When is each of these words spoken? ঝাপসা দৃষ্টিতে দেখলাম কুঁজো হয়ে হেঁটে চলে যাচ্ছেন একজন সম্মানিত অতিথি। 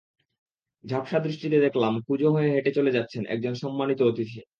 ঝাপসা 0.85 1.17
দৃষ্টিতে 1.19 1.57
দেখলাম 1.59 1.93
কুঁজো 2.07 2.29
হয়ে 2.31 2.49
হেঁটে 2.53 2.71
চলে 2.71 2.91
যাচ্ছেন 2.91 3.23
একজন 3.25 3.53
সম্মানিত 3.55 3.99
অতিথি। 4.01 4.41